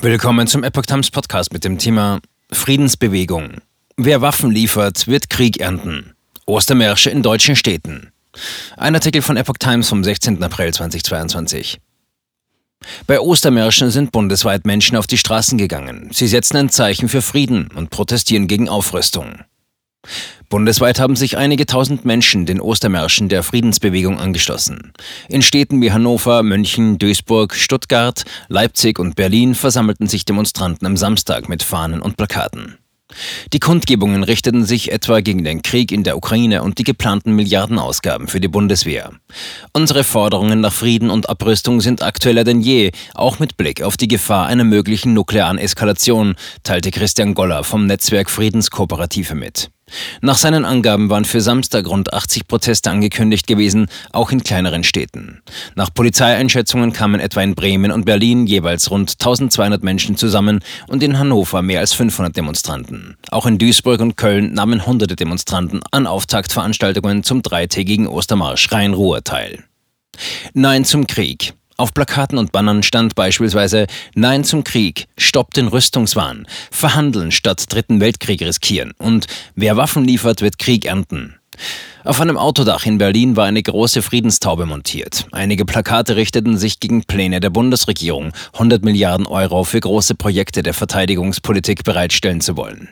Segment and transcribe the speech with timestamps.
[0.00, 2.20] Willkommen zum Epoch Times Podcast mit dem Thema
[2.52, 3.54] Friedensbewegung.
[3.96, 6.14] Wer Waffen liefert, wird Krieg ernten.
[6.46, 8.12] Ostermärsche in deutschen Städten.
[8.76, 10.40] Ein Artikel von Epoch Times vom 16.
[10.40, 11.80] April 2022.
[13.08, 16.10] Bei Ostermärschen sind bundesweit Menschen auf die Straßen gegangen.
[16.12, 19.40] Sie setzen ein Zeichen für Frieden und protestieren gegen Aufrüstung.
[20.48, 24.92] Bundesweit haben sich einige tausend Menschen den Ostermärschen der Friedensbewegung angeschlossen.
[25.28, 31.50] In Städten wie Hannover, München, Duisburg, Stuttgart, Leipzig und Berlin versammelten sich Demonstranten am Samstag
[31.50, 32.78] mit Fahnen und Plakaten.
[33.52, 38.28] Die Kundgebungen richteten sich etwa gegen den Krieg in der Ukraine und die geplanten Milliardenausgaben
[38.28, 39.12] für die Bundeswehr.
[39.72, 44.08] Unsere Forderungen nach Frieden und Abrüstung sind aktueller denn je, auch mit Blick auf die
[44.08, 49.70] Gefahr einer möglichen nuklearen Eskalation, teilte Christian Goller vom Netzwerk Friedenskooperative mit.
[50.20, 55.42] Nach seinen Angaben waren für Samstag rund 80 Proteste angekündigt gewesen, auch in kleineren Städten.
[55.74, 61.18] Nach Polizeieinschätzungen kamen etwa in Bremen und Berlin jeweils rund 1200 Menschen zusammen und in
[61.18, 63.16] Hannover mehr als 500 Demonstranten.
[63.30, 69.64] Auch in Duisburg und Köln nahmen hunderte Demonstranten an Auftaktveranstaltungen zum dreitägigen Ostermarsch Rhein-Ruhr teil.
[70.54, 71.54] Nein zum Krieg.
[71.80, 78.00] Auf Plakaten und Bannern stand beispielsweise Nein zum Krieg, Stopp den Rüstungswahn, Verhandeln statt Dritten
[78.00, 81.36] Weltkrieg riskieren und Wer Waffen liefert, wird Krieg ernten.
[82.02, 85.26] Auf einem Autodach in Berlin war eine große Friedenstaube montiert.
[85.30, 90.74] Einige Plakate richteten sich gegen Pläne der Bundesregierung, 100 Milliarden Euro für große Projekte der
[90.74, 92.88] Verteidigungspolitik bereitstellen zu wollen.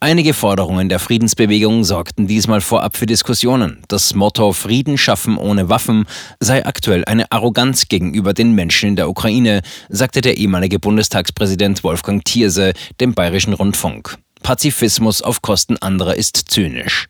[0.00, 3.82] Einige Forderungen der Friedensbewegung sorgten diesmal vorab für Diskussionen.
[3.88, 6.06] Das Motto Frieden schaffen ohne Waffen
[6.40, 12.24] sei aktuell eine Arroganz gegenüber den Menschen in der Ukraine, sagte der ehemalige Bundestagspräsident Wolfgang
[12.24, 14.18] Thierse dem Bayerischen Rundfunk.
[14.42, 17.06] Pazifismus auf Kosten anderer ist zynisch.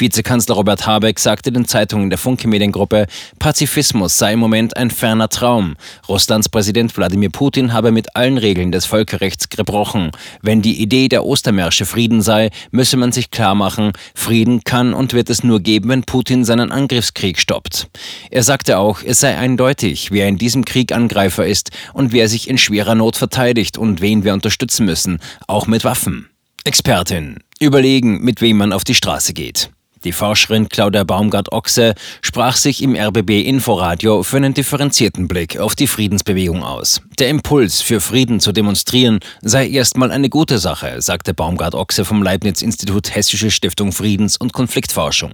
[0.00, 3.06] Vizekanzler Robert Habeck sagte den Zeitungen der Funke Mediengruppe,
[3.38, 5.76] Pazifismus sei im Moment ein ferner Traum.
[6.08, 10.10] Russlands Präsident Wladimir Putin habe mit allen Regeln des Völkerrechts gebrochen.
[10.42, 15.12] Wenn die Idee der Ostermärsche Frieden sei, müsse man sich klar machen, Frieden kann und
[15.12, 17.88] wird es nur geben, wenn Putin seinen Angriffskrieg stoppt.
[18.30, 22.48] Er sagte auch, es sei eindeutig, wer in diesem Krieg Angreifer ist und wer sich
[22.48, 26.28] in schwerer Not verteidigt und wen wir unterstützen müssen, auch mit Waffen.
[26.64, 27.38] Expertin.
[27.60, 29.70] Überlegen, mit wem man auf die Straße geht.
[30.06, 35.88] Die Forscherin Claudia Baumgart-Ochse sprach sich im RBB Inforadio für einen differenzierten Blick auf die
[35.88, 37.02] Friedensbewegung aus.
[37.18, 43.16] Der Impuls, für Frieden zu demonstrieren, sei erstmal eine gute Sache, sagte Baumgart-Ochse vom Leibniz-Institut
[43.16, 45.32] Hessische Stiftung Friedens- und Konfliktforschung.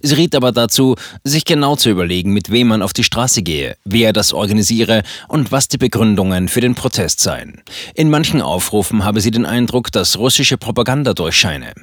[0.00, 3.76] Sie riet aber dazu, sich genau zu überlegen, mit wem man auf die Straße gehe,
[3.84, 7.60] wer das organisiere und was die Begründungen für den Protest seien.
[7.94, 11.74] In manchen Aufrufen habe sie den Eindruck, dass russische Propaganda durchscheine.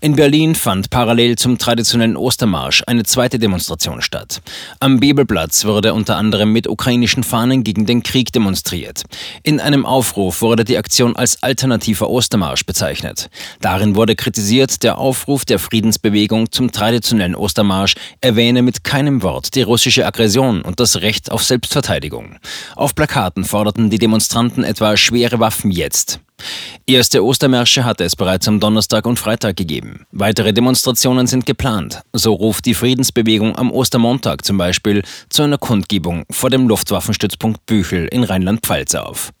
[0.00, 4.40] In Berlin fand parallel zum traditionellen Ostermarsch eine zweite Demonstration statt.
[4.80, 9.02] Am Bebelplatz wurde unter anderem mit ukrainischen Fahnen gegen den Krieg demonstriert.
[9.42, 13.30] In einem Aufruf wurde die Aktion als alternativer Ostermarsch bezeichnet.
[13.60, 19.62] Darin wurde kritisiert, der Aufruf der Friedensbewegung zum traditionellen Ostermarsch erwähne mit keinem Wort die
[19.62, 22.36] russische Aggression und das Recht auf Selbstverteidigung.
[22.76, 26.20] Auf Plakaten forderten die Demonstranten etwa schwere Waffen jetzt.
[26.86, 30.06] Erste Ostermärsche hatte es bereits am Donnerstag und Freitag gegeben.
[30.10, 32.00] Weitere Demonstrationen sind geplant.
[32.12, 38.06] So ruft die Friedensbewegung am Ostermontag zum Beispiel zu einer Kundgebung vor dem Luftwaffenstützpunkt Büchel
[38.06, 39.32] in Rheinland-Pfalz auf.